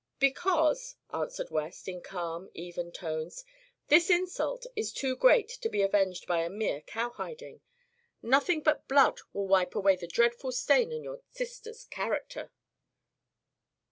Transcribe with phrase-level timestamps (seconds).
[0.17, 3.45] "Because," answered West, in calm, even tones,
[3.89, 7.61] "this insult is too great to be avenged by a mere cowhiding.
[8.19, 12.51] Nothing but blood will wipe away the dreadful stain on your sister's character."